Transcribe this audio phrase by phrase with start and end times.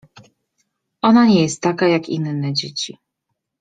[1.03, 2.97] —Ona nie jest taka, jak inne dzieci.